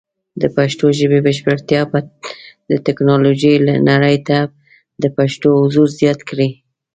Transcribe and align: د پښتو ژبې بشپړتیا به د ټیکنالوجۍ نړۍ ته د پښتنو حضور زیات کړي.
د 0.41 0.43
پښتو 0.55 0.85
ژبې 0.99 1.19
بشپړتیا 1.25 1.81
به 1.91 1.99
د 2.69 2.71
ټیکنالوجۍ 2.85 3.55
نړۍ 3.89 4.17
ته 4.27 4.37
د 5.01 5.05
پښتنو 5.17 5.49
حضور 5.63 5.87
زیات 5.99 6.19
کړي. 6.29 6.49